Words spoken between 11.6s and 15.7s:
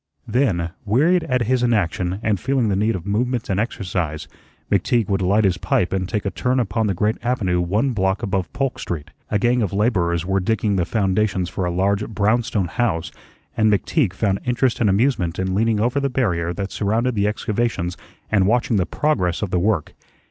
a large brownstone house, and McTeague found interest and amusement in